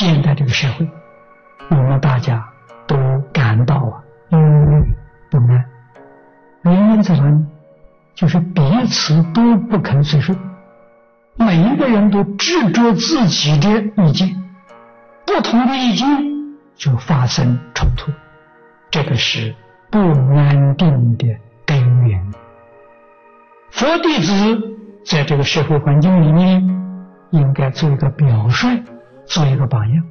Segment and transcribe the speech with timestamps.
[0.00, 0.88] 现在这个社会，
[1.68, 2.42] 我们大家
[2.86, 2.96] 都
[3.34, 4.94] 感到啊忧虑
[5.30, 5.62] 不安，
[6.62, 7.44] 原因在哪里？
[8.14, 10.38] 就是彼此都不肯随顺，
[11.36, 13.68] 每一个人都执着自己的
[14.02, 14.42] 意见，
[15.26, 16.06] 不同的意见
[16.76, 18.10] 就发生冲突，
[18.90, 19.54] 这个是
[19.90, 21.26] 不安定的
[21.66, 22.32] 根源。
[23.70, 26.66] 佛弟子在这个社会环境里面，
[27.32, 28.82] 应该做一个表率，
[29.30, 30.04] 做一个榜样。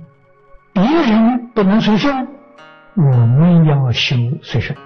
[0.71, 2.27] 别人不能随顺，
[2.95, 4.77] 我们要修随顺。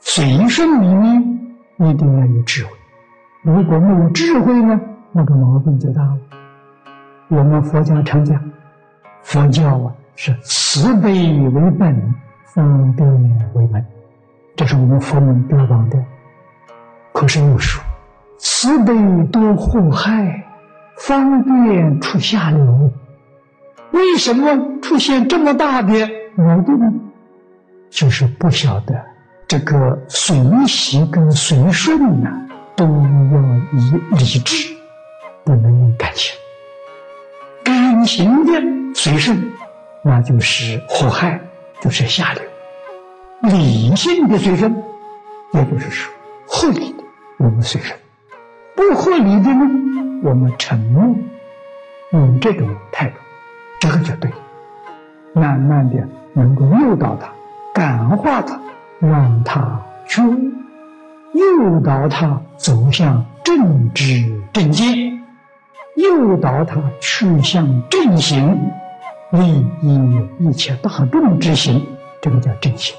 [0.00, 1.22] 随顺里面
[1.78, 2.70] 一定要有智慧，
[3.42, 4.78] 如果没有智慧呢，
[5.12, 6.18] 那个毛病就大了。
[7.28, 8.50] 我们佛家常讲，
[9.22, 12.14] 佛教啊是慈悲为本，
[12.46, 13.08] 方便
[13.54, 13.86] 为门，
[14.56, 16.04] 这是我们佛门标榜的。
[17.12, 17.80] 可是又说，
[18.38, 18.92] 慈悲
[19.28, 20.44] 多祸害，
[21.04, 22.92] 方便出下流。
[23.90, 26.92] 为什么出现这么大的矛盾呢？
[27.90, 28.94] 就是不晓得。
[29.48, 30.36] 这个随
[30.68, 32.30] 喜跟随顺呢，
[32.76, 32.90] 都要
[33.72, 34.72] 以理智，
[35.44, 36.36] 不能用感情。
[37.64, 38.52] 感情的
[38.94, 39.50] 随顺，
[40.04, 41.40] 那就是祸害，
[41.80, 42.42] 就是下流；
[43.50, 44.72] 理性的随顺，
[45.52, 46.12] 也就是说
[46.46, 47.02] 合理的，
[47.38, 47.98] 我们随顺；
[48.76, 49.68] 不合理的呢，
[50.22, 51.14] 我们沉默。
[52.12, 53.16] 用这种态度，
[53.80, 54.30] 这个就对，
[55.34, 57.32] 慢慢的能够诱导他，
[57.74, 58.60] 感化他。
[59.00, 65.20] 让他去诱导他走向正知正见，
[65.96, 68.70] 诱导他去向正行，
[69.30, 71.84] 利益一切大众之行，
[72.20, 72.96] 这个叫正行。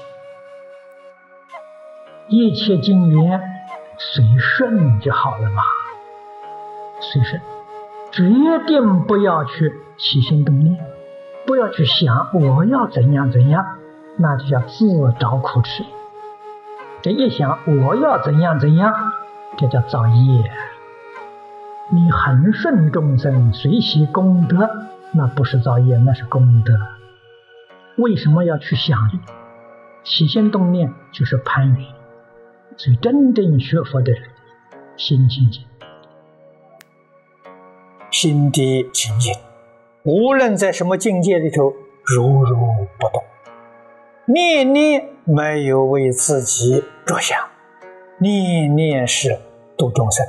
[2.28, 3.40] 一切经言
[3.96, 5.62] 随顺就好了嘛，
[7.00, 7.40] 随顺，
[8.12, 10.78] 决定不要去起心动念，
[11.46, 13.64] 不要去想我要怎样怎样。
[14.16, 14.86] 那就叫自
[15.18, 15.82] 找苦吃。
[17.02, 18.94] 这一想，我要怎样怎样，
[19.58, 20.52] 这叫造业。
[21.90, 24.70] 你恒顺众生，随喜功德，
[25.12, 26.74] 那不是造业，那是功德。
[27.96, 28.96] 为什么要去想？
[30.04, 31.88] 起心动念就是攀缘。
[32.76, 34.22] 所以真正学佛的人，
[34.96, 35.64] 心清净，
[38.14, 39.34] 心地清净，
[40.04, 41.72] 无论在什么境界里头，
[42.04, 42.56] 如如
[42.96, 43.20] 不动。
[44.26, 47.36] 念念没有为自己着想，
[48.18, 49.36] 念念是
[49.76, 50.24] 度众生。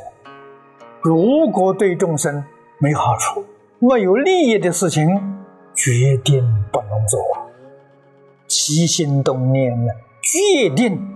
[1.00, 2.44] 如果对众生
[2.80, 3.46] 没好处、
[3.78, 5.08] 没有利益的事情，
[5.76, 6.42] 决定
[6.72, 7.22] 不能做。
[8.48, 9.94] 起心动念呢，
[10.24, 11.16] 决定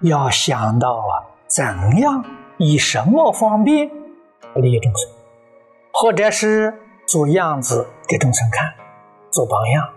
[0.00, 1.64] 要想到啊，怎
[1.98, 2.22] 样
[2.58, 3.90] 以什么方便
[4.56, 5.10] 利益众生，
[6.00, 6.72] 或者是
[7.06, 8.72] 做样子给众生看，
[9.30, 9.90] 做榜样，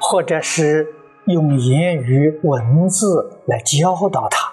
[0.00, 0.88] 或者是。
[1.26, 4.52] 用言语文字来教导他，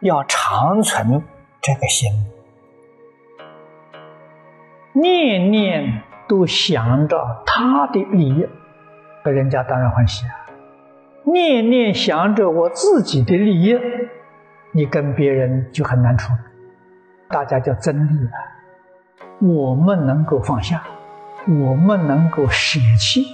[0.00, 1.22] 要长存
[1.62, 2.12] 这个心，
[4.92, 8.46] 念念都想着他的利益，
[9.24, 10.44] 那人家当然欢喜啊。
[11.24, 13.74] 念念想着我自己的利益，
[14.72, 16.34] 你跟别人就很难处，
[17.30, 18.30] 大家叫争利了。
[19.46, 20.82] 我们能够放下，
[21.46, 23.26] 我们能够舍弃。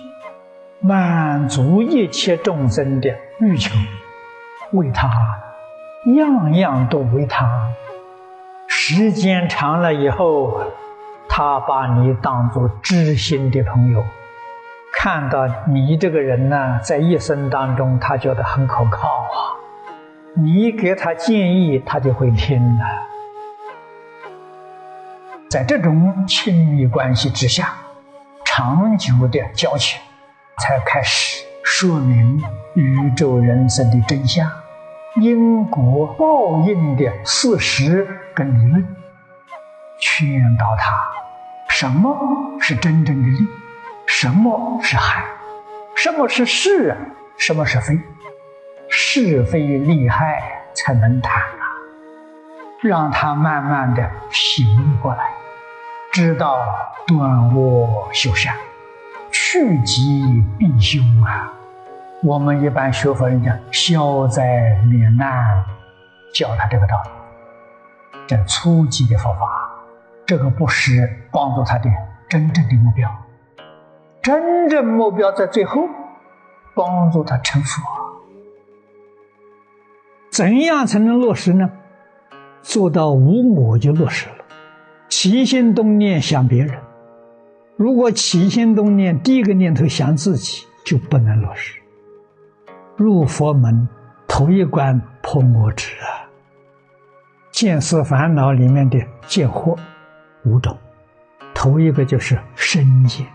[0.80, 3.70] 满足一切众生的欲求，
[4.72, 5.08] 为他，
[6.16, 7.70] 样样都为他。
[8.66, 10.60] 时间长了以后，
[11.28, 14.02] 他把你当作知心的朋友，
[14.92, 19.54] 看到你这个人呢，在一生当中，他觉得很可靠啊。
[20.34, 22.84] 你给他建议，他就会听了。
[25.50, 27.74] 在这种亲密关系之下，
[28.44, 30.00] 长久的交情。
[30.60, 32.40] 才开始说明
[32.74, 34.48] 宇宙人生的真相、
[35.16, 38.86] 因果报应的事实跟理论，
[39.98, 41.02] 劝导他
[41.70, 42.14] 什么
[42.60, 43.38] 是真正的利，
[44.06, 45.24] 什么是害，
[45.96, 46.94] 什么是是，
[47.38, 47.98] 什么是非，
[48.90, 51.64] 是非利害才能谈啊！
[52.82, 55.29] 让他慢慢的醒悟过来，
[56.12, 56.58] 知道
[57.06, 58.54] 断恶修善。
[59.32, 61.52] 去疾必凶啊！
[62.22, 65.64] 我们一般学佛人讲消灾免难，
[66.34, 67.10] 教他这个道理，
[68.26, 69.70] 这初级的佛法，
[70.26, 71.88] 这个不是帮助他的
[72.28, 73.08] 真正的目标。
[74.20, 75.82] 真正目标在最后，
[76.74, 77.82] 帮助他成佛。
[80.30, 81.70] 怎样才能落实呢？
[82.62, 84.39] 做到无我就落实了，
[85.10, 86.80] 起心动念想别人。
[87.76, 91.80] 如果起心动念，第一个念头想自己，就不能落实。
[92.96, 93.88] 入佛门
[94.28, 96.30] 头一关破我执啊，
[97.50, 99.76] 见思烦恼里面的见惑
[100.44, 100.78] 五种，
[101.52, 103.26] 头一个就是身见，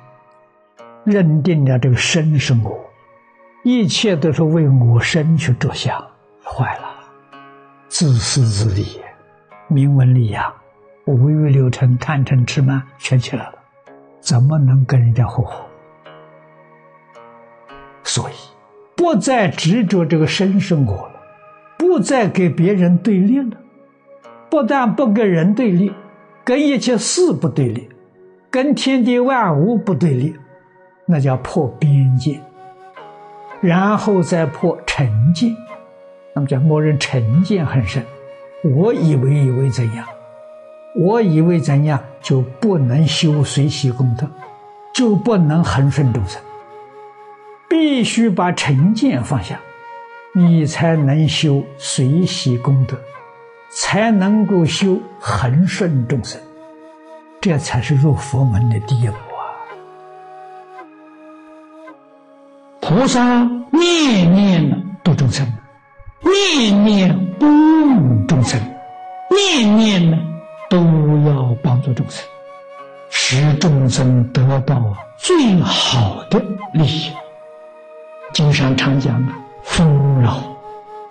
[1.04, 2.80] 认定了这个身是我，
[3.63, 6.00] 一切都是为我身去着想，
[6.42, 6.88] 坏了，
[7.89, 9.01] 自私自利，
[9.68, 10.54] 名闻利养。
[11.06, 13.56] 五欲六尘、贪嗔痴慢全起来了，
[14.19, 15.66] 怎么能跟人家合伙？
[18.04, 18.34] 所以，
[18.96, 21.16] 不再执着这个身生我了，
[21.78, 23.57] 不再给别人对立了。
[24.50, 25.92] 不但不跟人对立，
[26.44, 27.90] 跟一切事不对立，
[28.50, 30.36] 跟天地万物不对立，
[31.06, 32.40] 那叫破边界。
[33.62, 35.56] 然后再破成见，
[36.34, 38.04] 那么叫默认成见很深。
[38.63, 40.08] 我以为以为怎样？
[40.96, 44.26] 我以为怎样就不能修随喜功德，
[44.94, 46.42] 就不能恒顺众生。
[47.68, 49.60] 必须把成见放下，
[50.34, 52.98] 你才能修随喜功德，
[53.70, 56.40] 才能够修恒顺众生。
[57.42, 59.44] 这才是入佛门的第一步啊！
[62.80, 65.46] 菩萨念念度众生，
[66.22, 67.46] 念念不
[68.28, 68.60] 众生，
[69.30, 70.18] 念念呢？
[70.70, 70.78] 都
[71.28, 72.26] 要帮助众生，
[73.10, 74.82] 使众生得到
[75.18, 76.40] 最好的
[76.74, 77.12] 利益。
[78.34, 79.32] 经常常讲的
[79.64, 80.44] “丰饶”，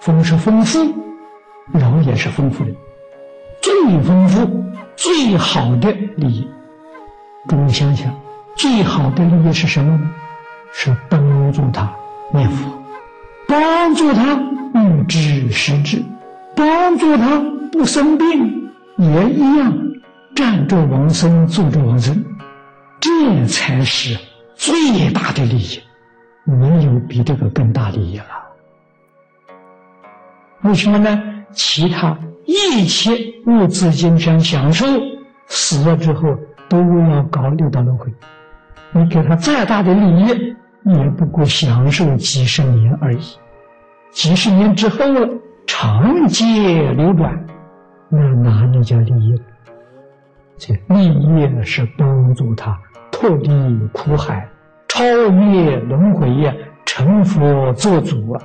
[0.00, 0.92] 丰是丰富，
[1.72, 2.70] 饶也是丰富的，
[3.62, 3.72] 最
[4.02, 4.64] 丰富、
[4.96, 6.50] 最好的利益。
[7.48, 8.14] 诸位想想，
[8.56, 10.10] 最好的利益是什么呢？
[10.72, 11.88] 是帮助他
[12.32, 12.68] 念佛，
[13.46, 14.34] 帮助他
[14.74, 16.02] 预知实智，
[16.56, 17.40] 帮助他
[17.70, 18.63] 不生病。
[18.96, 19.76] 也一样，
[20.34, 22.24] 站着往生，坐着往生，
[23.00, 24.18] 这才是
[24.54, 25.80] 最大的利益，
[26.44, 28.26] 没有比这个更大利益了。
[30.62, 31.22] 为什么呢？
[31.52, 33.12] 其他一切
[33.46, 34.86] 物质精神享受，
[35.46, 36.36] 死了之后
[36.68, 38.12] 都要搞六道轮回。
[38.92, 40.54] 你给他再大的利益，
[40.84, 43.20] 也不过享受几十年而已。
[44.10, 44.98] 几十年之后，
[45.66, 47.44] 长劫流转。
[48.14, 49.42] 那哪里叫利益？
[50.56, 52.80] 这利益是帮助他
[53.10, 53.50] 脱离
[53.92, 54.48] 苦海、
[54.86, 56.54] 超越轮回呀、
[56.86, 58.40] 成佛做主啊！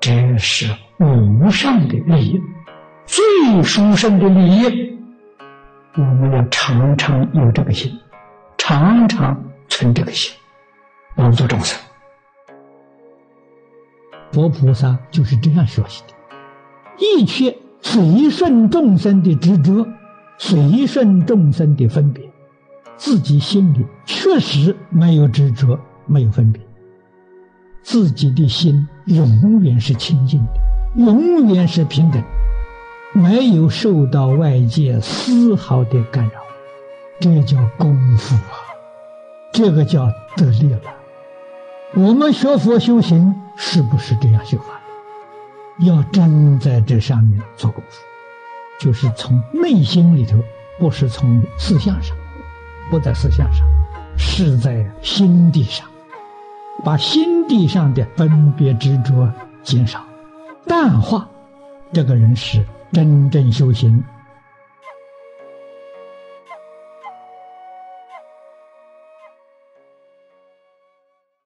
[0.00, 0.66] 这是
[0.98, 2.42] 无上的利益，
[3.06, 4.98] 最殊胜的利益。
[5.94, 7.92] 我们要常常有这个心，
[8.58, 10.36] 常常存这个心，
[11.14, 11.80] 帮助众生。
[14.32, 16.14] 佛菩萨就是这样学习的，
[16.98, 17.56] 一切。
[17.86, 19.86] 随顺众生的执着，
[20.38, 22.24] 随顺众生的分别，
[22.96, 26.60] 自己心里确实没有执着，没有分别，
[27.82, 30.52] 自己的心永远是清净的，
[30.96, 32.20] 永远是平等，
[33.12, 36.40] 没有受到外界丝毫的干扰，
[37.20, 38.56] 这叫功夫啊，
[39.52, 40.80] 这个叫得力了。
[41.94, 44.80] 我们学佛修行是不是这样修法？
[45.78, 48.00] 要真在这上面做功夫，
[48.78, 50.38] 就是从内心里头，
[50.78, 52.16] 不是从思想上，
[52.90, 53.66] 不在思想上，
[54.16, 55.86] 是在心地上，
[56.84, 59.28] 把心地上的分别执着
[59.62, 60.04] 减少、
[60.66, 61.28] 淡化，
[61.92, 64.02] 这个人是真正修行